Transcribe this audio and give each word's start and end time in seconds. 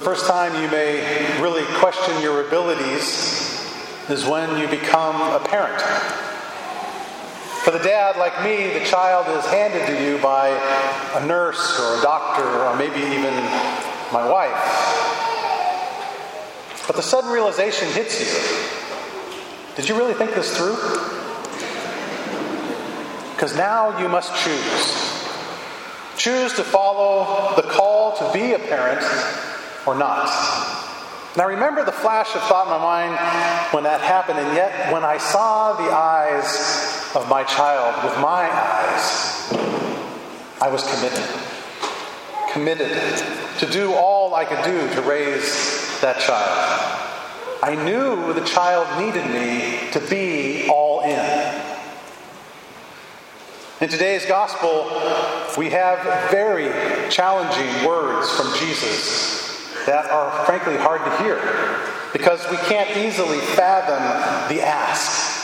The 0.00 0.06
first 0.06 0.26
time 0.26 0.54
you 0.54 0.70
may 0.70 1.42
really 1.42 1.62
question 1.74 2.22
your 2.22 2.46
abilities 2.46 3.60
is 4.08 4.24
when 4.24 4.58
you 4.58 4.66
become 4.66 5.16
a 5.20 5.44
parent. 5.46 5.78
For 7.64 7.70
the 7.70 7.80
dad, 7.80 8.16
like 8.16 8.42
me, 8.42 8.72
the 8.78 8.82
child 8.86 9.28
is 9.36 9.44
handed 9.50 9.86
to 9.88 10.02
you 10.02 10.16
by 10.22 10.48
a 11.16 11.26
nurse 11.26 11.78
or 11.78 11.98
a 11.98 12.02
doctor 12.02 12.42
or 12.42 12.74
maybe 12.76 12.98
even 12.98 13.34
my 14.10 14.26
wife. 14.26 14.56
But 16.86 16.96
the 16.96 17.02
sudden 17.02 17.30
realization 17.30 17.86
hits 17.88 18.20
you. 18.20 19.76
Did 19.76 19.86
you 19.86 19.98
really 19.98 20.14
think 20.14 20.34
this 20.34 20.56
through? 20.56 20.76
Because 23.34 23.54
now 23.54 24.00
you 24.00 24.08
must 24.08 24.34
choose. 24.42 25.10
Choose 26.16 26.54
to 26.54 26.64
follow 26.64 27.54
the 27.56 27.68
call 27.68 28.16
to 28.16 28.32
be 28.32 28.54
a 28.54 28.58
parent 28.58 29.02
or 29.86 29.94
not. 29.94 30.28
Now 31.36 31.46
remember 31.46 31.84
the 31.84 31.92
flash 31.92 32.34
of 32.34 32.42
thought 32.42 32.66
in 32.66 32.72
my 32.72 32.78
mind 32.78 33.72
when 33.72 33.84
that 33.84 34.00
happened, 34.00 34.40
and 34.40 34.56
yet 34.56 34.92
when 34.92 35.04
I 35.04 35.18
saw 35.18 35.74
the 35.74 35.92
eyes 35.92 37.14
of 37.14 37.28
my 37.28 37.44
child 37.44 38.04
with 38.04 38.18
my 38.18 38.50
eyes, 38.50 39.52
I 40.60 40.68
was 40.68 40.82
committed. 40.82 41.24
Committed 42.52 42.90
to 43.60 43.66
do 43.66 43.92
all 43.92 44.34
I 44.34 44.44
could 44.44 44.64
do 44.64 44.92
to 44.94 45.02
raise 45.02 46.00
that 46.00 46.18
child. 46.18 47.06
I 47.62 47.76
knew 47.76 48.32
the 48.32 48.44
child 48.44 48.88
needed 49.00 49.26
me 49.30 49.90
to 49.92 50.00
be 50.10 50.68
all 50.68 51.02
in. 51.02 51.62
In 53.80 53.88
today's 53.88 54.26
gospel, 54.26 54.90
we 55.56 55.70
have 55.70 56.30
very 56.32 56.70
challenging 57.08 57.86
words 57.86 58.28
from 58.36 58.52
Jesus 58.58 59.49
that 59.86 60.10
are 60.10 60.44
frankly 60.44 60.76
hard 60.76 61.04
to 61.04 61.22
hear 61.22 61.36
because 62.12 62.48
we 62.50 62.56
can't 62.68 62.96
easily 62.96 63.38
fathom 63.38 64.02
the 64.54 64.62
ask. 64.62 65.38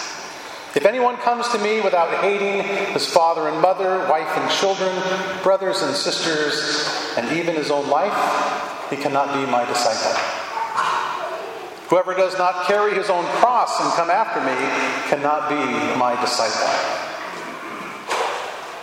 If 0.77 0.85
anyone 0.85 1.17
comes 1.17 1.49
to 1.51 1.59
me 1.59 1.81
without 1.81 2.23
hating 2.23 2.63
his 2.93 3.09
father 3.11 3.49
and 3.49 3.61
mother, 3.63 4.07
wife 4.11 4.29
and 4.37 4.51
children, 4.51 4.95
brothers 5.43 5.81
and 5.81 5.97
sisters, 5.97 7.17
and 7.17 7.33
even 7.33 7.55
his 7.55 7.71
own 7.71 7.89
life, 7.89 8.13
he 8.91 8.97
cannot 8.97 9.33
be 9.33 9.51
my 9.51 9.65
disciple. 9.65 10.13
Whoever 11.89 12.15
does 12.15 12.37
not 12.37 12.67
carry 12.67 12.95
his 12.95 13.09
own 13.09 13.25
cross 13.25 13.81
and 13.81 13.91
come 13.95 14.11
after 14.11 14.41
me 14.41 14.55
cannot 15.09 15.49
be 15.49 15.99
my 15.99 16.21
disciple. 16.21 16.69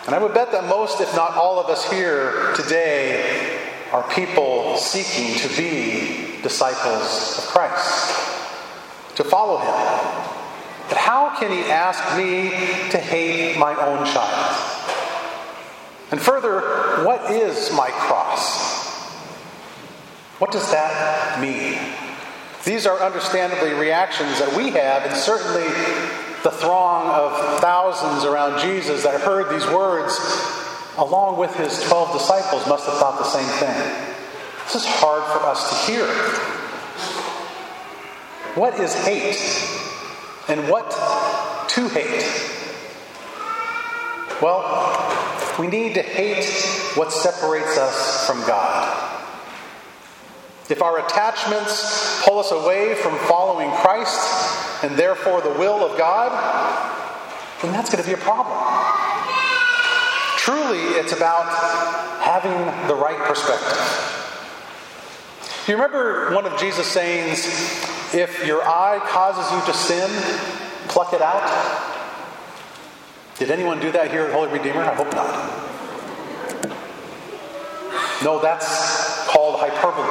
And 0.08 0.16
I 0.16 0.20
would 0.20 0.34
bet 0.34 0.52
that 0.52 0.66
most, 0.68 1.00
if 1.00 1.16
not 1.16 1.36
all 1.36 1.60
of 1.60 1.68
us 1.68 1.90
here 1.92 2.54
today, 2.56 3.63
are 3.94 4.04
people 4.10 4.76
seeking 4.76 5.38
to 5.38 5.48
be 5.56 6.42
disciples 6.42 7.38
of 7.38 7.44
Christ, 7.46 9.16
to 9.16 9.24
follow 9.24 9.60
him. 9.60 10.24
But 10.90 10.98
how 10.98 11.38
can 11.40 11.52
he 11.52 11.62
ask 11.72 12.18
me 12.18 12.50
to 12.90 12.98
hate 12.98 13.58
my 13.60 13.76
own 13.76 14.04
child? 14.08 14.90
And 16.10 16.20
further, 16.20 17.06
what 17.06 17.32
is 17.32 17.72
my 17.74 17.90
cross? 17.92 18.74
What 20.40 20.52
does 20.52 20.72
that 20.72 21.40
mean? 21.40 21.78
These 22.66 22.88
are 22.88 23.00
understandably 23.00 23.74
reactions 23.74 24.40
that 24.40 24.56
we 24.58 24.72
have, 24.72 25.06
and 25.06 25.16
certainly 25.16 25.68
the 26.42 26.50
throng 26.52 27.10
of 27.10 27.60
thousands 27.60 28.26
around 28.26 28.60
Jesus 28.60 29.04
that 29.04 29.22
heard 29.22 29.54
these 29.54 29.68
words 29.68 30.18
along 30.98 31.38
with 31.38 31.56
his 31.56 31.82
12 31.84 32.14
disciples, 32.14 32.68
must 32.68 32.86
have 32.86 32.98
thought 32.98 33.18
the 33.18 33.24
same 33.24 33.48
thing. 33.60 34.14
This 34.66 34.76
is 34.76 34.86
hard 34.86 35.24
for 35.24 35.46
us 35.46 35.70
to 35.70 35.92
hear. 35.92 36.08
What 38.56 38.80
is 38.80 38.94
hate? 39.06 39.40
And 40.48 40.70
what 40.70 40.92
to 41.70 41.88
hate? 41.90 42.52
Well, 44.42 44.62
we 45.58 45.68
need 45.68 45.96
to 45.96 46.02
hate 46.02 46.46
what 46.96 47.12
separates 47.12 47.78
us 47.78 48.28
from 48.28 48.40
God. 48.46 49.00
If 50.70 50.82
our 50.82 51.06
attachments 51.06 52.24
pull 52.24 52.40
us 52.40 52.52
away 52.52 52.96
from 52.96 53.18
following 53.28 53.70
Christ 53.72 54.84
and 54.84 54.96
therefore 54.98 55.42
the 55.42 55.52
will 55.52 55.84
of 55.86 55.98
God, 55.98 56.32
then 57.62 57.72
that's 57.72 57.90
going 57.90 58.04
to 58.04 58.08
be 58.08 58.14
a 58.14 58.24
problem. 58.24 58.58
Truly, 60.44 61.00
it's 61.00 61.14
about 61.14 61.48
having 62.20 62.52
the 62.90 62.96
right 62.96 63.18
perspective. 63.18 63.80
You 65.70 65.76
remember 65.76 66.36
one 66.36 66.46
of 66.46 66.60
Jesus' 66.60 66.86
sayings, 66.86 67.46
if 68.14 68.46
your 68.46 68.62
eye 68.62 69.00
causes 69.06 69.50
you 69.54 69.62
to 69.72 69.74
sin, 69.74 70.10
pluck 70.90 71.14
it 71.14 71.22
out? 71.22 71.48
Did 73.38 73.52
anyone 73.52 73.80
do 73.80 73.90
that 73.94 74.12
here 74.12 74.24
at 74.26 74.34
Holy 74.34 74.50
Redeemer? 74.50 74.82
I 74.82 74.94
hope 74.94 75.14
not. 75.14 75.32
No, 78.22 78.42
that's 78.42 79.26
called 79.30 79.62
hyperbole. 79.62 80.04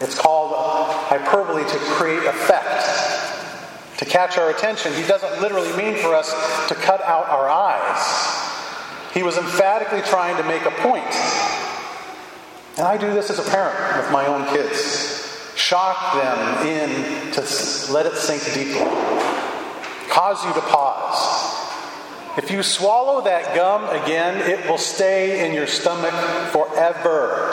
It's 0.00 0.18
called 0.18 0.54
hyperbole 0.54 1.64
to 1.64 1.78
create 1.98 2.24
effect, 2.24 3.98
to 3.98 4.06
catch 4.06 4.38
our 4.38 4.48
attention. 4.48 4.94
He 4.94 5.06
doesn't 5.06 5.42
literally 5.42 5.76
mean 5.76 5.96
for 5.96 6.14
us 6.14 6.30
to 6.68 6.74
cut 6.74 7.02
out 7.02 7.28
our 7.28 7.46
eyes. 7.46 8.39
He 9.12 9.22
was 9.22 9.36
emphatically 9.36 10.02
trying 10.02 10.36
to 10.36 10.44
make 10.44 10.62
a 10.62 10.70
point. 10.70 11.14
And 12.78 12.86
I 12.86 12.96
do 12.96 13.12
this 13.12 13.28
as 13.30 13.38
a 13.38 13.50
parent 13.50 13.96
with 13.96 14.12
my 14.12 14.26
own 14.26 14.46
kids. 14.54 15.52
Shock 15.56 16.14
them 16.14 16.66
in 16.66 17.32
to 17.32 17.40
let 17.92 18.06
it 18.06 18.14
sink 18.16 18.42
deeply. 18.54 18.86
Cause 20.08 20.44
you 20.44 20.52
to 20.54 20.60
pause. 20.60 21.58
If 22.38 22.50
you 22.50 22.62
swallow 22.62 23.22
that 23.22 23.54
gum 23.54 23.84
again, 24.02 24.38
it 24.48 24.68
will 24.68 24.78
stay 24.78 25.46
in 25.46 25.52
your 25.52 25.66
stomach 25.66 26.14
forever. 26.52 27.52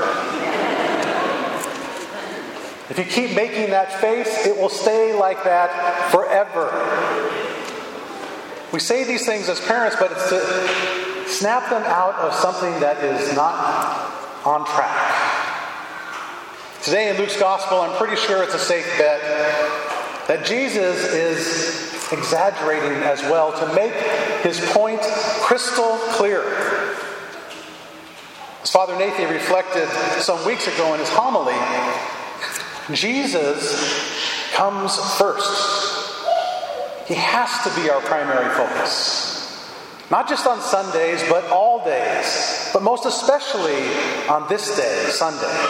If 2.89 2.97
you 2.97 3.03
keep 3.03 3.35
making 3.35 3.72
that 3.72 3.91
face, 4.00 4.45
it 4.45 4.56
will 4.56 4.69
stay 4.69 5.13
like 5.13 5.44
that 5.44 6.09
forever. 6.12 6.72
We 8.72 8.79
say 8.79 9.03
these 9.03 9.25
things 9.25 9.50
as 9.50 9.59
parents, 9.59 9.97
but 10.00 10.12
it's 10.12 10.29
to 10.29 11.06
snap 11.28 11.70
them 11.70 11.84
out 11.84 12.16
of 12.16 12.34
something 12.34 12.80
that 12.80 13.04
is 13.04 13.36
not 13.36 13.54
on 14.46 14.66
track. 14.66 15.28
Today 16.84 17.10
in 17.10 17.18
Luke's 17.18 17.38
gospel, 17.38 17.82
I'm 17.82 17.96
pretty 17.98 18.16
sure 18.16 18.44
it's 18.44 18.54
a 18.54 18.60
safe 18.60 18.86
bet 18.98 19.22
that 20.28 20.46
Jesus 20.46 21.14
is 21.14 22.12
exaggerating 22.12 23.04
as 23.04 23.22
well 23.24 23.52
to 23.52 23.74
make 23.76 23.94
his 24.42 24.60
point 24.72 25.02
crystal 25.02 25.98
clear. 26.12 26.44
As 28.64 28.72
Father 28.72 28.98
Nathan 28.98 29.34
reflected 29.34 29.88
some 30.22 30.46
weeks 30.46 30.68
ago 30.68 30.94
in 30.94 31.00
his 31.00 31.10
homily, 31.10 31.56
Jesus 32.96 34.54
comes 34.54 34.98
first. 35.18 36.08
He 37.08 37.16
has 37.16 37.64
to 37.64 37.82
be 37.82 37.90
our 37.90 38.02
primary 38.02 38.54
focus. 38.56 39.37
Not 40.09 40.29
just 40.29 40.47
on 40.47 40.62
Sundays, 40.62 41.22
but 41.29 41.45
all 41.50 41.84
days, 41.84 42.69
but 42.72 42.81
most 42.81 43.06
especially 43.06 43.84
on 44.29 44.47
this 44.47 44.75
day, 44.78 45.06
Sunday. 45.09 45.68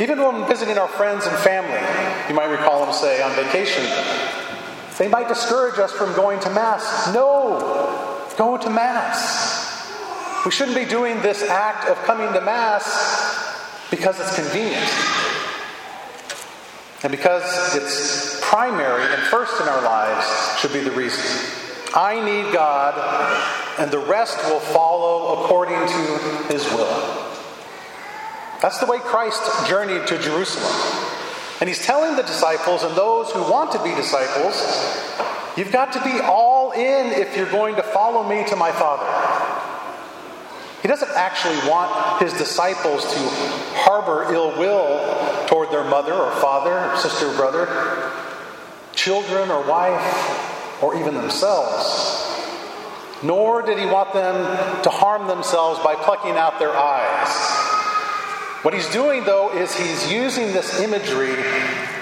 Even 0.00 0.20
when 0.20 0.46
visiting 0.48 0.78
our 0.78 0.88
friends 0.88 1.26
and 1.26 1.36
family, 1.38 1.80
you 2.28 2.34
might 2.34 2.50
recall 2.50 2.84
them 2.84 2.92
say 2.92 3.22
on 3.22 3.30
vacation, 3.36 3.84
they 4.98 5.08
might 5.08 5.28
discourage 5.28 5.78
us 5.78 5.92
from 5.92 6.14
going 6.14 6.40
to 6.40 6.50
Mass. 6.50 7.14
No, 7.14 8.26
go 8.36 8.58
to 8.58 8.68
Mass. 8.68 9.64
We 10.44 10.50
shouldn't 10.50 10.76
be 10.76 10.84
doing 10.84 11.22
this 11.22 11.42
act 11.42 11.88
of 11.88 11.96
coming 12.04 12.32
to 12.32 12.40
Mass 12.40 13.86
because 13.90 14.18
it's 14.18 14.34
convenient 14.34 14.90
and 17.02 17.10
because 17.12 17.76
it's 17.76 18.40
primary 18.42 19.04
and 19.04 19.22
first 19.24 19.60
in 19.60 19.68
our 19.68 19.82
lives 19.82 20.58
should 20.58 20.72
be 20.72 20.80
the 20.80 20.90
reason. 20.90 21.65
I 21.96 22.22
need 22.22 22.52
God, 22.52 22.94
and 23.78 23.90
the 23.90 23.98
rest 23.98 24.36
will 24.50 24.60
follow 24.60 25.42
according 25.42 25.80
to 25.80 26.52
his 26.52 26.62
will. 26.72 27.32
That's 28.60 28.78
the 28.78 28.86
way 28.86 28.98
Christ 28.98 29.42
journeyed 29.66 30.06
to 30.08 30.18
Jerusalem. 30.18 30.74
And 31.60 31.70
he's 31.70 31.82
telling 31.82 32.16
the 32.16 32.22
disciples 32.22 32.82
and 32.82 32.94
those 32.94 33.30
who 33.30 33.40
want 33.50 33.72
to 33.72 33.82
be 33.82 33.94
disciples, 33.94 34.60
you've 35.56 35.72
got 35.72 35.94
to 35.94 36.04
be 36.04 36.20
all 36.20 36.72
in 36.72 37.12
if 37.18 37.34
you're 37.34 37.50
going 37.50 37.76
to 37.76 37.82
follow 37.82 38.28
me 38.28 38.44
to 38.48 38.56
my 38.56 38.72
Father. 38.72 39.06
He 40.82 40.88
doesn't 40.88 41.12
actually 41.16 41.56
want 41.68 42.20
his 42.22 42.34
disciples 42.34 43.04
to 43.04 43.18
harbor 43.74 44.32
ill 44.34 44.50
will 44.58 45.46
toward 45.46 45.70
their 45.70 45.84
mother 45.84 46.12
or 46.12 46.30
father, 46.32 46.92
or 46.92 46.96
sister 46.98 47.28
or 47.28 47.36
brother, 47.36 48.12
children 48.92 49.50
or 49.50 49.66
wife, 49.66 50.52
or 50.82 50.96
even 50.96 51.14
themselves. 51.14 52.22
Nor 53.22 53.62
did 53.62 53.78
he 53.78 53.86
want 53.86 54.12
them 54.12 54.34
to 54.82 54.90
harm 54.90 55.26
themselves 55.26 55.80
by 55.80 55.94
plucking 55.94 56.36
out 56.36 56.58
their 56.58 56.76
eyes. 56.76 57.66
What 58.62 58.74
he's 58.74 58.88
doing, 58.90 59.24
though, 59.24 59.56
is 59.56 59.74
he's 59.74 60.12
using 60.12 60.52
this 60.52 60.80
imagery 60.80 61.38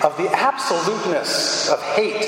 of 0.03 0.17
the 0.17 0.31
absoluteness 0.33 1.69
of 1.69 1.81
hate 1.83 2.25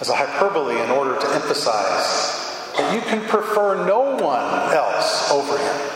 as 0.00 0.08
a 0.08 0.14
hyperbole 0.14 0.80
in 0.80 0.90
order 0.90 1.18
to 1.18 1.34
emphasize 1.34 2.72
that 2.76 2.92
you 2.92 3.00
can 3.02 3.20
prefer 3.28 3.86
no 3.86 4.16
one 4.16 4.74
else 4.74 5.30
over 5.30 5.56
him. 5.56 5.90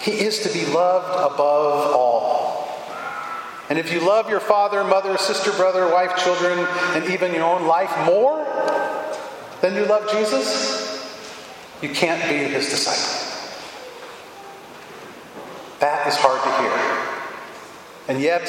He 0.00 0.12
is 0.12 0.40
to 0.40 0.52
be 0.52 0.66
loved 0.66 1.32
above 1.32 1.94
all. 1.94 2.39
And 3.70 3.78
if 3.78 3.92
you 3.92 4.00
love 4.00 4.28
your 4.28 4.40
father, 4.40 4.82
mother, 4.82 5.16
sister, 5.16 5.52
brother, 5.52 5.86
wife, 5.92 6.16
children, 6.16 6.58
and 6.94 7.08
even 7.08 7.32
your 7.32 7.44
own 7.44 7.68
life 7.68 7.96
more 8.04 8.44
than 9.60 9.76
you 9.76 9.86
love 9.86 10.10
Jesus, 10.10 10.90
you 11.80 11.90
can't 11.90 12.20
be 12.28 12.52
his 12.52 12.68
disciple. 12.68 13.28
That 15.78 16.04
is 16.08 16.16
hard 16.16 16.42
to 16.42 16.50
hear. 16.60 16.76
And 18.08 18.20
yet, 18.20 18.42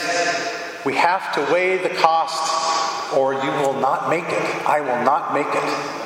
we 0.85 0.95
have 0.95 1.33
to 1.35 1.53
weigh 1.53 1.77
the 1.77 1.89
cost, 1.89 3.13
or 3.13 3.35
you 3.35 3.51
will 3.61 3.79
not 3.79 4.09
make 4.09 4.25
it. 4.25 4.67
I 4.67 4.81
will 4.81 5.05
not 5.05 5.35
make 5.35 5.45
it. 5.47 6.01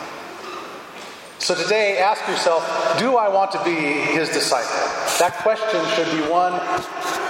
So 1.40 1.56
today, 1.56 2.00
ask 2.00 2.28
yourself 2.28 2.64
do 3.00 3.16
I 3.16 3.30
want 3.30 3.52
to 3.52 3.64
be 3.64 3.76
his 3.76 4.30
disciple? 4.30 4.76
That 5.20 5.38
question 5.42 5.80
should 5.96 6.12
be 6.12 6.30
one 6.30 6.60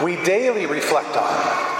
we 0.02 0.16
daily 0.24 0.66
reflect 0.66 1.16
on. 1.16 1.75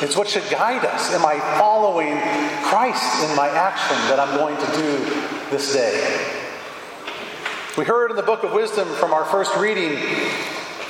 It's 0.00 0.16
what 0.16 0.28
should 0.28 0.48
guide 0.48 0.84
us. 0.84 1.12
Am 1.12 1.26
I 1.26 1.40
following 1.58 2.16
Christ 2.62 3.28
in 3.28 3.34
my 3.36 3.48
action 3.48 3.96
that 4.08 4.20
I'm 4.20 4.36
going 4.36 4.56
to 4.56 4.66
do 4.76 4.98
this 5.50 5.72
day? 5.72 6.34
We 7.76 7.84
heard 7.84 8.10
in 8.10 8.16
the 8.16 8.22
book 8.22 8.44
of 8.44 8.52
wisdom 8.52 8.88
from 8.94 9.12
our 9.12 9.24
first 9.24 9.56
reading 9.56 9.96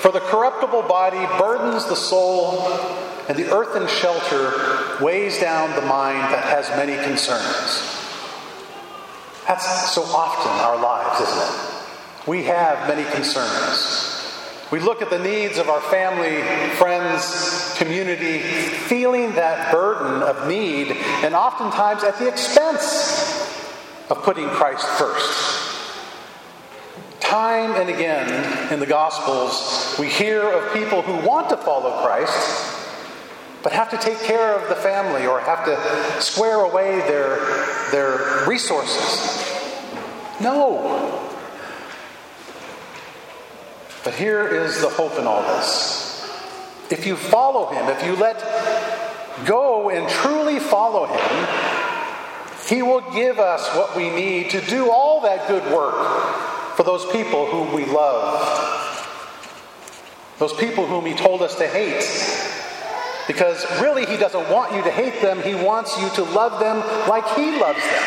for 0.01 0.13
the 0.13 0.21
corruptible 0.21 0.83
body 0.83 1.27
burdens 1.39 1.87
the 1.87 1.97
soul, 1.97 2.63
and 3.29 3.37
the 3.37 3.51
earthen 3.53 3.89
shelter 3.89 5.03
weighs 5.05 5.41
down 5.41 5.75
the 5.75 5.87
mind 5.87 6.33
that 6.33 6.45
has 6.45 6.69
many 6.77 6.95
concerns. 7.03 7.83
That's 9.49 9.91
so 9.91 10.03
often 10.03 10.53
our 10.53 10.81
lives, 10.81 11.21
isn't 11.23 11.39
it? 11.39 12.29
We 12.29 12.45
have 12.45 12.87
many 12.87 13.11
concerns. 13.11 14.08
We 14.71 14.81
look 14.81 15.01
at 15.01 15.09
the 15.09 15.19
needs 15.19 15.57
of 15.57 15.71
our 15.71 15.81
family, 15.81 16.43
friends, 16.77 17.75
community, 17.79 18.39
feeling 18.39 19.35
that 19.37 19.73
burden 19.73 20.23
of 20.23 20.47
need, 20.47 20.89
and 20.93 21.35
oftentimes 21.35 22.05
at 22.05 22.19
the 22.19 22.29
expense 22.29 23.49
of 24.11 24.23
putting 24.23 24.47
Christ 24.49 24.87
first. 24.99 25.65
Time 27.21 27.73
and 27.81 27.89
again 27.89 28.73
in 28.73 28.79
the 28.79 28.87
Gospels, 28.87 29.97
we 29.99 30.09
hear 30.09 30.43
of 30.43 30.73
people 30.75 31.01
who 31.01 31.27
want 31.27 31.49
to 31.49 31.57
follow 31.57 32.03
Christ, 32.03 32.77
but 33.63 33.73
have 33.73 33.91
to 33.91 33.97
take 33.97 34.19
care 34.21 34.55
of 34.55 34.69
the 34.69 34.77
family 34.77 35.27
or 35.27 35.41
have 35.41 35.65
to 35.65 36.21
square 36.23 36.61
away 36.61 36.99
their, 37.01 37.39
their 37.91 38.47
resources. 38.47 39.45
No. 40.41 41.18
But 44.09 44.17
here 44.17 44.49
is 44.49 44.81
the 44.81 44.89
hope 44.89 45.19
in 45.19 45.27
all 45.27 45.43
this. 45.43 46.27
If 46.89 47.07
you 47.07 47.15
follow 47.15 47.67
him, 47.67 47.91
if 47.91 48.03
you 48.07 48.17
let 48.17 48.39
go 49.45 49.91
and 49.91 50.09
truly 50.09 50.59
follow 50.59 51.05
him, 51.05 51.47
he 52.69 52.81
will 52.81 53.03
give 53.13 53.39
us 53.39 53.69
what 53.77 53.95
we 53.95 54.09
need 54.09 54.49
to 54.53 54.63
do 54.63 54.91
all 54.91 55.21
that 55.21 55.47
good 55.47 55.63
work 55.71 56.75
for 56.75 56.85
those 56.85 57.05
people 57.13 57.51
whom 57.51 57.75
we 57.75 57.85
love, 57.85 59.05
those 60.39 60.55
people 60.55 60.87
whom 60.87 61.05
He 61.05 61.13
told 61.13 61.43
us 61.43 61.57
to 61.57 61.69
hate. 61.69 62.01
Because 63.27 63.63
really, 63.83 64.07
He 64.07 64.17
doesn't 64.17 64.49
want 64.49 64.75
you 64.75 64.83
to 64.85 64.91
hate 64.91 65.21
them, 65.21 65.43
He 65.43 65.55
wants 65.55 66.01
you 66.01 66.09
to 66.15 66.23
love 66.23 66.61
them 66.61 66.79
like 67.11 67.29
He 67.37 67.61
loves 67.61 67.83
them 67.83 68.05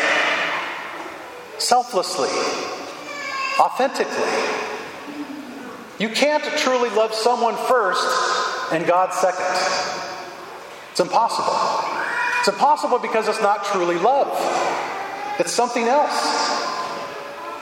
selflessly, 1.58 2.28
authentically. 3.60 4.62
You 5.98 6.08
can't 6.08 6.42
truly 6.58 6.90
love 6.90 7.14
someone 7.14 7.56
first 7.68 8.72
and 8.72 8.86
God 8.86 9.12
second. 9.12 9.44
It's 10.90 11.00
impossible. 11.00 11.56
It's 12.40 12.48
impossible 12.48 12.98
because 12.98 13.28
it's 13.28 13.40
not 13.40 13.64
truly 13.64 13.96
love, 13.96 14.28
it's 15.38 15.52
something 15.52 15.84
else. 15.84 16.60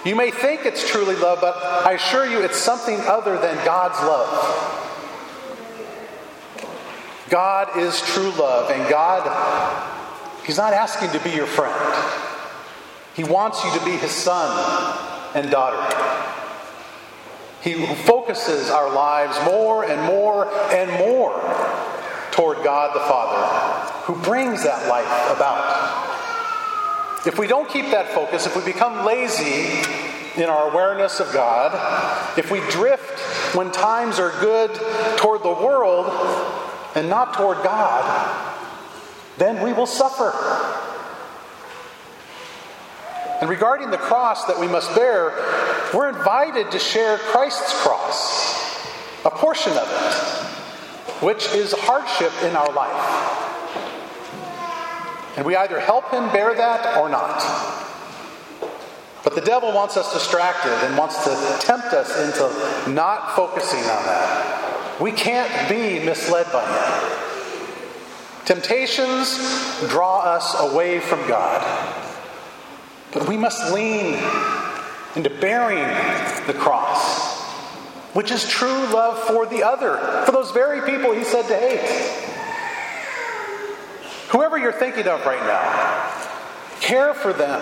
You 0.06 0.17
may 0.17 0.31
think 0.31 0.65
it's 0.65 0.88
truly 0.88 1.15
love, 1.15 1.43
but 1.43 1.55
I 1.85 1.93
assure 1.93 2.27
you 2.27 2.41
it's 2.41 2.56
something 2.56 2.99
other 3.00 3.37
than 3.37 3.62
God's 3.67 4.00
love. 4.00 4.81
God 7.29 7.77
is 7.77 8.00
true 8.00 8.31
love, 8.31 8.71
and 8.71 8.88
God, 8.88 9.27
He's 10.47 10.56
not 10.56 10.73
asking 10.73 11.11
to 11.11 11.23
be 11.23 11.31
your 11.31 11.47
friend. 11.47 11.77
He 13.15 13.25
wants 13.25 13.62
you 13.62 13.79
to 13.79 13.85
be 13.85 13.93
His 13.93 14.11
son 14.11 14.97
and 15.35 15.50
daughter. 15.50 15.77
He 17.62 17.86
focuses 17.94 18.70
our 18.70 18.92
lives 18.92 19.38
more 19.44 19.84
and 19.84 20.00
more 20.02 20.48
and 20.72 20.90
more 20.92 21.38
toward 22.30 22.64
God 22.64 22.94
the 22.94 23.00
Father, 23.00 24.02
who 24.04 24.22
brings 24.22 24.62
that 24.64 24.88
life 24.88 25.36
about. 25.36 27.26
If 27.26 27.38
we 27.38 27.46
don't 27.46 27.68
keep 27.68 27.90
that 27.90 28.08
focus, 28.12 28.46
if 28.46 28.56
we 28.56 28.64
become 28.64 29.04
lazy 29.04 29.82
in 30.40 30.48
our 30.48 30.70
awareness 30.70 31.20
of 31.20 31.30
God, 31.34 32.38
if 32.38 32.50
we 32.50 32.60
drift 32.70 33.20
when 33.54 33.70
times 33.70 34.18
are 34.18 34.30
good 34.40 34.70
toward 35.18 35.42
the 35.42 35.52
world 35.52 36.06
and 36.94 37.10
not 37.10 37.34
toward 37.34 37.62
God, 37.62 38.56
then 39.36 39.62
we 39.62 39.72
will 39.72 39.86
suffer. 39.86 40.32
And 43.40 43.48
regarding 43.48 43.90
the 43.90 43.98
cross 43.98 44.44
that 44.46 44.58
we 44.58 44.69
must 44.69 44.94
bear, 44.94 45.32
we're 45.94 46.08
invited 46.10 46.70
to 46.72 46.78
share 46.78 47.16
Christ's 47.19 47.72
cross, 47.82 48.87
a 49.25 49.31
portion 49.31 49.72
of 49.72 49.88
it, 49.88 51.25
which 51.25 51.46
is 51.54 51.72
hardship 51.72 52.32
in 52.44 52.54
our 52.54 52.70
life. 52.72 53.38
And 55.37 55.46
we 55.46 55.56
either 55.56 55.81
help 55.81 56.10
him 56.10 56.31
bear 56.32 56.54
that 56.54 56.98
or 56.98 57.08
not. 57.08 57.42
But 59.25 59.34
the 59.34 59.40
devil 59.40 59.72
wants 59.72 59.96
us 59.96 60.12
distracted 60.12 60.72
and 60.86 60.98
wants 60.98 61.24
to 61.24 61.58
tempt 61.60 61.94
us 61.94 62.19
into 62.19 62.91
not 62.91 63.34
focusing 63.36 63.81
on 63.81 64.05
that. 64.05 65.00
We 65.00 65.12
can't 65.12 65.69
be 65.69 66.05
misled 66.05 66.46
by 66.53 66.65
him. 66.65 67.20
Temptations 68.44 69.38
draw 69.88 70.20
us 70.20 70.55
away 70.58 71.00
from 71.00 71.26
God. 71.26 72.09
But 73.12 73.29
we 73.29 73.36
must 73.36 73.72
lean 73.72 74.14
into 75.17 75.31
bearing 75.40 75.86
the 76.46 76.55
cross, 76.55 77.43
which 78.14 78.31
is 78.31 78.48
true 78.48 78.69
love 78.69 79.19
for 79.19 79.46
the 79.46 79.62
other, 79.62 79.96
for 80.24 80.32
those 80.32 80.52
very 80.52 80.88
people 80.88 81.12
he 81.12 81.24
said 81.24 81.46
to 81.48 81.56
hate. 81.56 82.26
Whoever 84.31 84.58
you're 84.58 84.72
thinking 84.72 85.08
of 85.08 85.26
right 85.26 85.43
now, 85.43 86.81
care 86.81 87.14
for 87.14 87.32
them, 87.32 87.60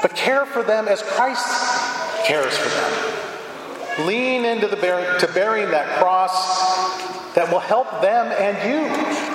but 0.00 0.14
care 0.14 0.46
for 0.46 0.62
them 0.62 0.86
as 0.86 1.02
Christ 1.02 2.24
cares 2.24 2.56
for 2.56 2.68
them. 2.68 4.06
Lean 4.06 4.44
into 4.44 4.68
the 4.68 4.76
bear, 4.76 5.18
to 5.18 5.26
bearing 5.32 5.70
that 5.72 5.98
cross 5.98 7.34
that 7.34 7.50
will 7.50 7.58
help 7.58 7.90
them 8.00 8.32
and 8.38 8.56
you. 8.70 9.31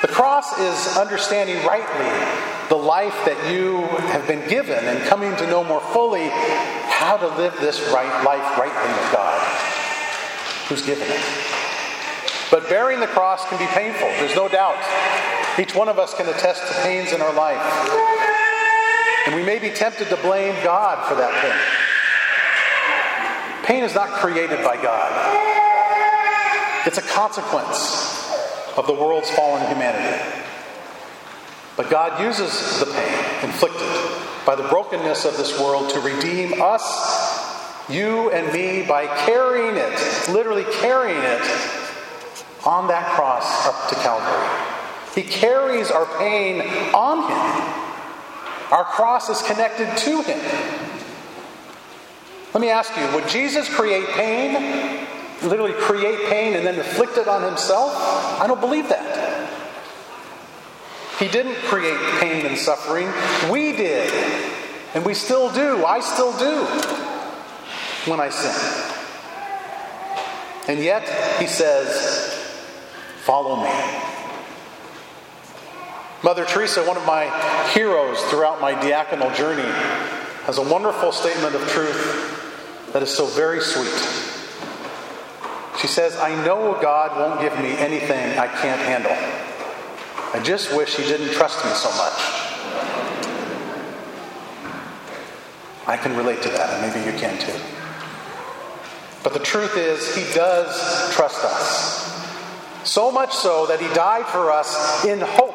The 0.00 0.08
cross 0.08 0.56
is 0.60 0.96
understanding 0.96 1.56
rightly 1.66 2.06
the 2.68 2.76
life 2.76 3.16
that 3.24 3.52
you 3.52 3.82
have 4.14 4.28
been 4.28 4.48
given 4.48 4.78
and 4.84 5.04
coming 5.08 5.34
to 5.34 5.46
know 5.48 5.64
more 5.64 5.80
fully 5.80 6.28
how 6.86 7.16
to 7.16 7.26
live 7.36 7.56
this 7.58 7.80
right 7.92 8.24
life 8.24 8.56
rightly 8.56 8.92
with 8.94 9.12
God, 9.12 9.42
who's 10.68 10.82
given 10.82 11.08
it. 11.08 11.20
But 12.48 12.68
bearing 12.68 13.00
the 13.00 13.08
cross 13.08 13.44
can 13.48 13.58
be 13.58 13.66
painful, 13.66 14.06
there's 14.22 14.36
no 14.36 14.46
doubt. 14.46 14.78
Each 15.58 15.74
one 15.74 15.88
of 15.88 15.98
us 15.98 16.14
can 16.14 16.28
attest 16.28 16.68
to 16.68 16.82
pains 16.82 17.12
in 17.12 17.20
our 17.20 17.34
life. 17.34 17.58
And 19.26 19.34
we 19.34 19.42
may 19.42 19.58
be 19.58 19.70
tempted 19.70 20.08
to 20.10 20.16
blame 20.18 20.54
God 20.62 21.04
for 21.08 21.16
that 21.16 21.34
pain. 21.42 21.58
Pain 23.64 23.82
is 23.82 23.96
not 23.96 24.10
created 24.10 24.62
by 24.62 24.80
God, 24.80 25.10
it's 26.86 26.98
a 26.98 27.02
consequence 27.02 28.07
of 28.78 28.86
the 28.86 28.94
world's 28.94 29.28
fallen 29.32 29.66
humanity. 29.66 30.24
But 31.76 31.90
God 31.90 32.22
uses 32.22 32.78
the 32.78 32.86
pain 32.86 33.50
inflicted 33.50 33.88
by 34.46 34.54
the 34.54 34.62
brokenness 34.68 35.24
of 35.24 35.36
this 35.36 35.60
world 35.60 35.90
to 35.90 36.00
redeem 36.00 36.62
us, 36.62 37.88
you 37.88 38.30
and 38.30 38.52
me, 38.52 38.86
by 38.86 39.06
carrying 39.26 39.76
it, 39.76 40.28
literally 40.32 40.64
carrying 40.80 41.18
it 41.18 41.42
on 42.64 42.86
that 42.86 43.14
cross 43.16 43.66
up 43.66 43.88
to 43.88 43.96
Calvary. 43.96 44.48
He 45.14 45.28
carries 45.28 45.90
our 45.90 46.06
pain 46.18 46.60
on 46.94 47.22
him. 47.28 47.78
Our 48.70 48.84
cross 48.84 49.28
is 49.28 49.42
connected 49.42 49.96
to 49.96 50.22
him. 50.22 50.38
Let 52.54 52.60
me 52.60 52.70
ask 52.70 52.96
you 52.96 53.14
would 53.14 53.28
Jesus 53.28 53.68
create 53.68 54.06
pain? 54.10 55.07
Literally 55.42 55.72
create 55.72 56.26
pain 56.26 56.54
and 56.54 56.66
then 56.66 56.76
inflict 56.76 57.16
it 57.16 57.28
on 57.28 57.42
himself? 57.42 57.92
I 58.40 58.46
don't 58.46 58.60
believe 58.60 58.88
that. 58.88 59.48
He 61.18 61.28
didn't 61.28 61.56
create 61.64 61.98
pain 62.20 62.46
and 62.46 62.56
suffering. 62.56 63.08
We 63.50 63.72
did. 63.72 64.12
And 64.94 65.04
we 65.04 65.14
still 65.14 65.52
do. 65.52 65.84
I 65.84 66.00
still 66.00 66.36
do 66.38 66.64
when 68.10 68.20
I 68.20 68.30
sin. 68.30 68.94
And 70.68 70.84
yet, 70.84 71.40
he 71.40 71.46
says, 71.46 72.34
Follow 73.24 73.56
me. 73.56 73.70
Mother 76.22 76.44
Teresa, 76.44 76.84
one 76.84 76.96
of 76.96 77.04
my 77.04 77.26
heroes 77.74 78.20
throughout 78.24 78.60
my 78.60 78.74
diaconal 78.74 79.34
journey, 79.36 79.70
has 80.44 80.58
a 80.58 80.62
wonderful 80.62 81.12
statement 81.12 81.54
of 81.54 81.60
truth 81.68 82.90
that 82.92 83.02
is 83.02 83.10
so 83.10 83.26
very 83.26 83.60
sweet. 83.60 84.37
She 85.78 85.86
says, 85.86 86.16
I 86.16 86.34
know 86.44 86.76
God 86.82 87.16
won't 87.16 87.40
give 87.40 87.56
me 87.62 87.76
anything 87.78 88.36
I 88.36 88.48
can't 88.48 88.80
handle. 88.80 89.12
I 90.34 90.42
just 90.42 90.76
wish 90.76 90.96
He 90.96 91.04
didn't 91.04 91.32
trust 91.32 91.64
me 91.64 91.70
so 91.72 91.88
much. 91.90 92.38
I 95.86 95.96
can 95.96 96.16
relate 96.16 96.42
to 96.42 96.48
that, 96.48 96.68
and 96.74 96.94
maybe 96.94 97.10
you 97.10 97.16
can 97.18 97.38
too. 97.38 97.58
But 99.22 99.32
the 99.32 99.38
truth 99.38 99.76
is, 99.76 100.14
He 100.16 100.22
does 100.34 101.14
trust 101.14 101.44
us. 101.44 102.08
So 102.82 103.12
much 103.12 103.32
so 103.32 103.66
that 103.66 103.80
He 103.80 103.86
died 103.94 104.26
for 104.26 104.50
us 104.50 105.04
in 105.04 105.20
hope 105.20 105.54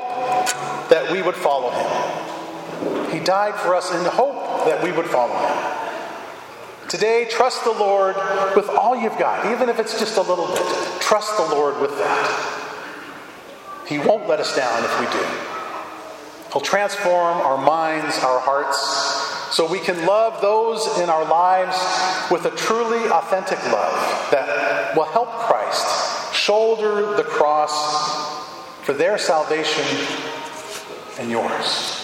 that 0.90 1.12
we 1.12 1.22
would 1.22 1.36
follow 1.36 1.70
Him. 1.72 3.12
He 3.12 3.20
died 3.20 3.56
for 3.56 3.76
us 3.76 3.94
in 3.94 4.06
hope 4.06 4.66
that 4.66 4.82
we 4.82 4.92
would 4.92 5.08
follow 5.08 5.36
Him. 5.36 5.73
Today, 6.94 7.26
trust 7.28 7.64
the 7.64 7.72
Lord 7.72 8.16
with 8.56 8.70
all 8.70 8.96
you've 8.96 9.18
got, 9.18 9.52
even 9.52 9.68
if 9.68 9.80
it's 9.80 9.98
just 9.98 10.18
a 10.18 10.22
little 10.22 10.46
bit. 10.46 11.02
Trust 11.02 11.36
the 11.38 11.56
Lord 11.56 11.82
with 11.82 11.90
that. 11.98 12.70
He 13.88 13.98
won't 13.98 14.30
let 14.30 14.40
us 14.40 14.56
down 14.56 14.84
if 14.84 15.00
we 15.00 15.08
do. 15.08 15.26
He'll 16.52 16.62
transform 16.62 17.40
our 17.40 17.58
minds, 17.58 18.20
our 18.20 18.40
hearts, 18.40 18.78
so 19.56 19.68
we 19.68 19.80
can 19.80 20.06
love 20.06 20.40
those 20.40 21.00
in 21.00 21.10
our 21.10 21.26
lives 21.26 21.80
with 22.30 22.46
a 22.46 22.56
truly 22.56 23.10
authentic 23.10 23.58
love 23.72 24.30
that 24.30 24.96
will 24.96 25.06
help 25.06 25.30
Christ 25.30 26.36
shoulder 26.36 27.18
the 27.18 27.24
cross 27.24 28.46
for 28.84 28.94
their 28.94 29.18
salvation 29.18 29.84
and 31.18 31.32
yours. 31.32 32.03